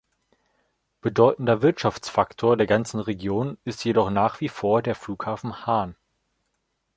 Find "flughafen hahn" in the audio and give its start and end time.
4.95-5.95